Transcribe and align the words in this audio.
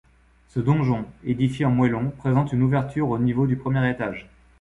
Ce 0.47 0.59
donjon, 0.59 1.05
édifié 1.23 1.63
en 1.63 1.69
moellon, 1.69 2.09
présente 2.09 2.53
une 2.53 2.63
ouverture 2.63 3.09
au 3.09 3.19
niveau 3.19 3.45
du 3.45 3.55
premier 3.55 3.87
étage. 3.87 4.27